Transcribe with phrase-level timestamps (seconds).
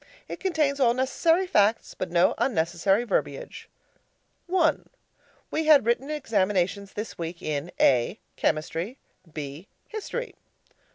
[0.27, 3.69] It contains all necessary facts, but no unnecessary verbiage.
[4.51, 4.77] I.
[5.51, 8.19] We had written examinations this week in: A.
[8.35, 8.97] Chemistry.
[9.31, 9.67] B.
[9.89, 10.33] History.